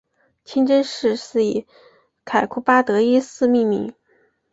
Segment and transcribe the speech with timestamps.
[0.43, 1.67] 清真寺是以
[2.25, 3.93] 凯库巴德一世命名。